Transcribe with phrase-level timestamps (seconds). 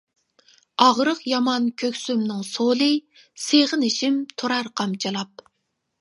[0.85, 2.89] ئاغرىق يامان كۆكسۈمنىڭ سولى،
[3.47, 5.45] سېغىنىشىم تۇرار قامچىلاپ.